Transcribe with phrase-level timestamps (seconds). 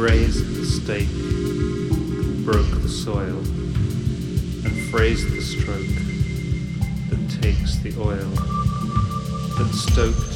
[0.00, 1.10] raised the stake,
[2.42, 3.36] broke the soil,
[4.64, 5.94] and phrased the stroke
[7.10, 8.30] that takes the oil,
[9.58, 10.29] that stoked,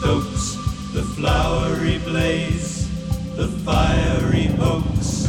[0.00, 0.54] stokes
[0.94, 2.88] the flowery blaze,
[3.36, 5.19] the fiery hoax.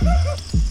[0.00, 0.58] Woo-hoo!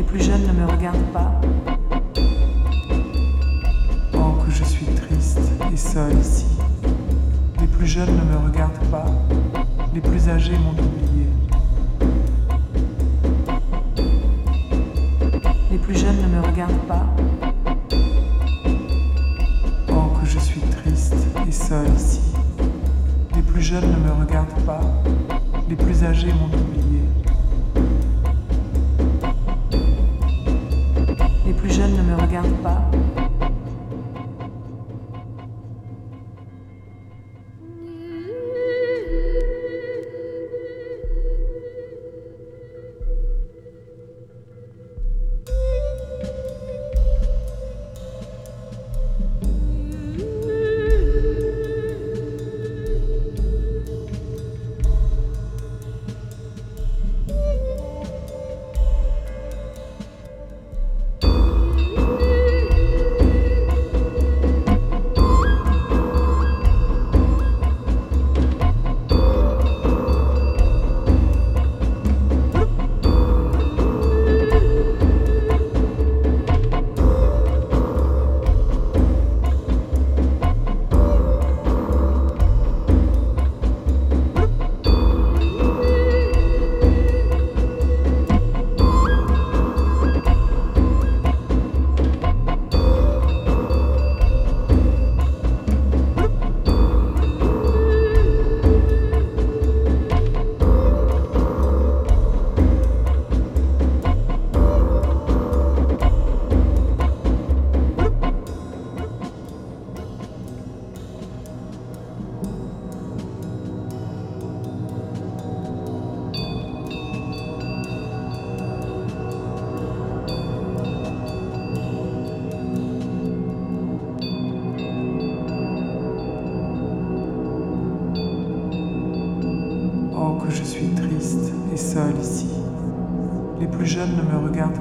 [0.00, 1.38] Les plus jeunes ne me regardent pas.
[4.14, 5.38] Oh, que je suis triste
[5.70, 6.46] et seule ici.
[7.60, 9.04] Les plus jeunes ne me regardent pas.
[9.92, 11.26] Les plus âgés m'ont oublié.
[15.70, 17.06] Les plus jeunes ne me regardent pas.
[19.90, 22.22] Oh, que je suis triste et seule ici.
[23.36, 24.80] Les plus jeunes ne me regardent pas.
[25.68, 26.89] Les plus âgés m'ont oublié.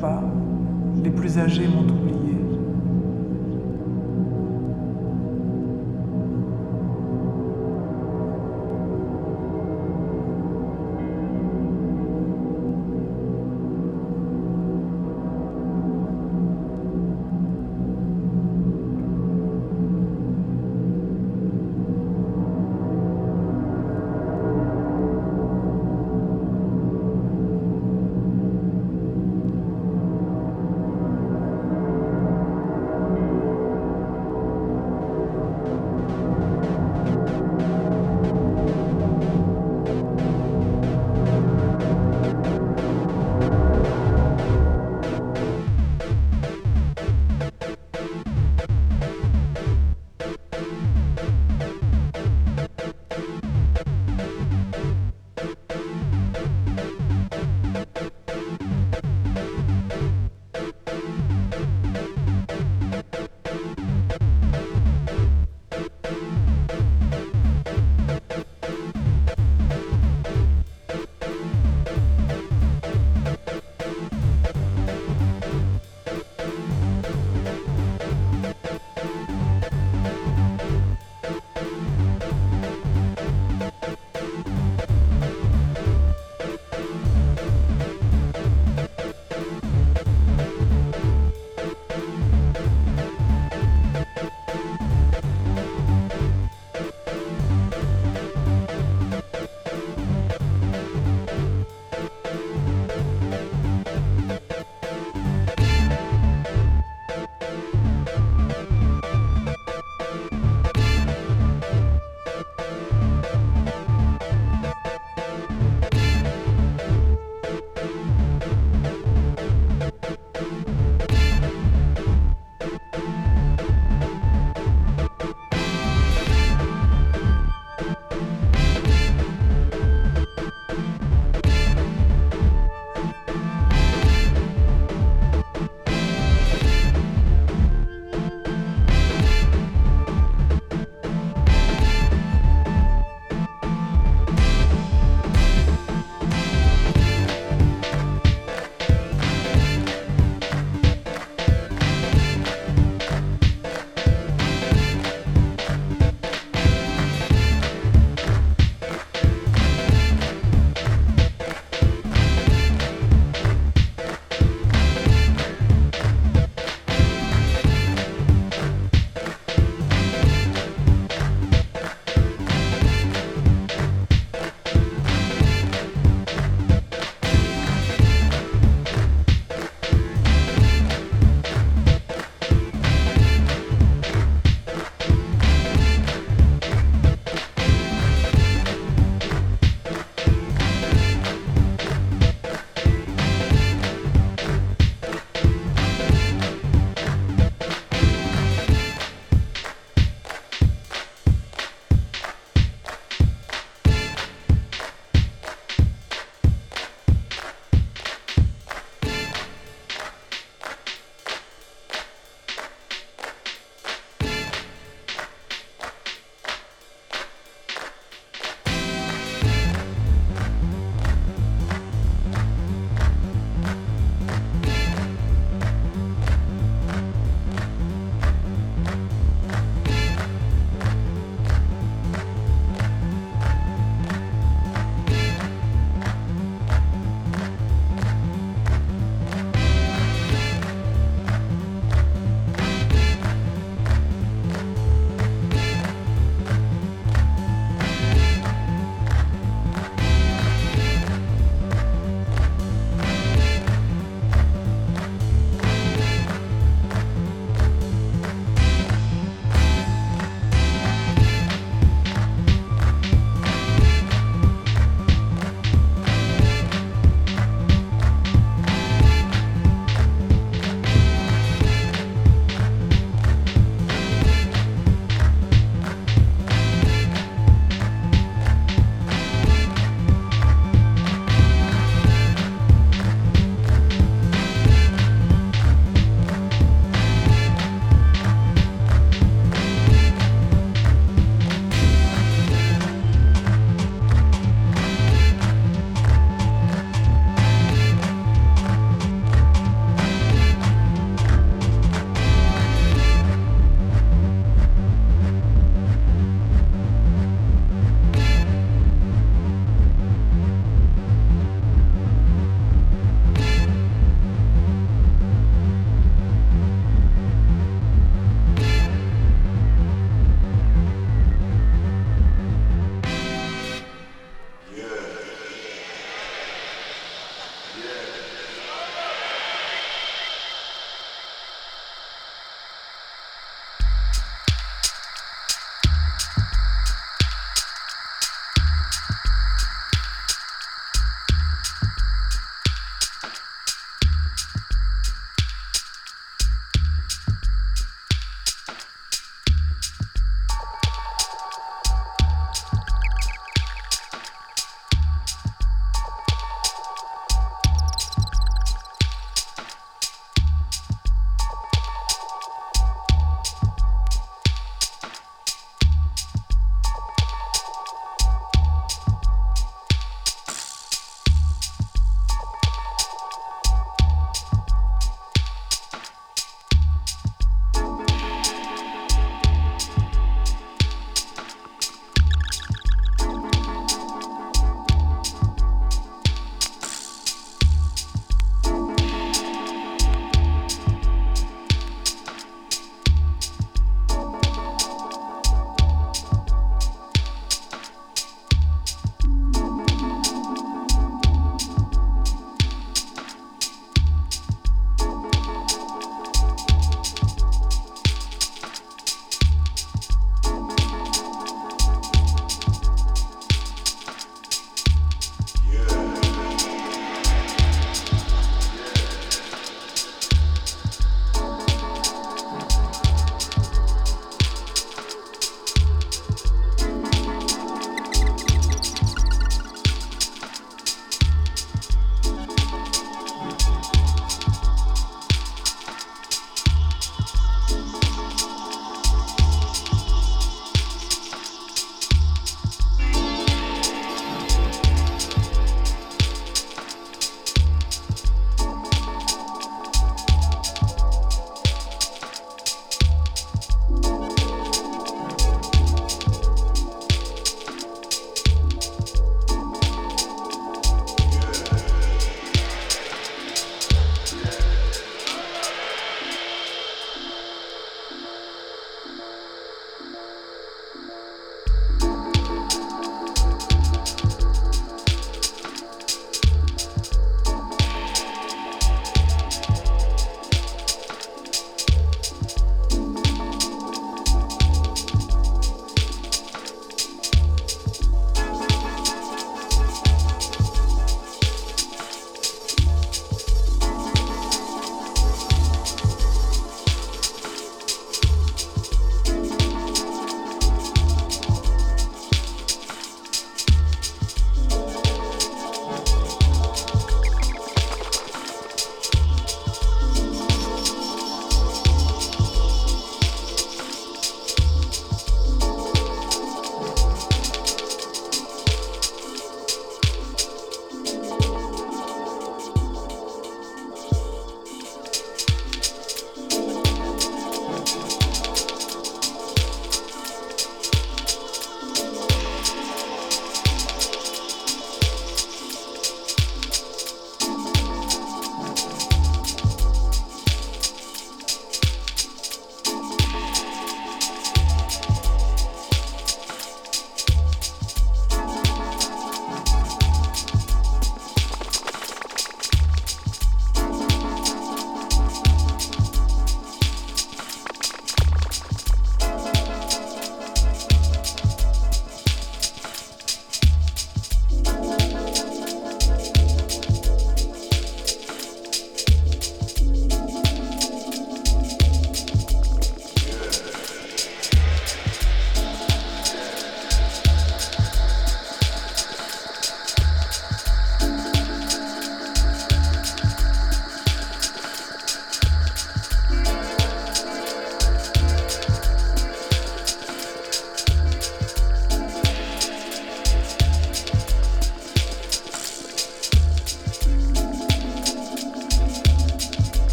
[0.00, 0.22] Pas.
[1.02, 1.89] Les plus âgés m'ont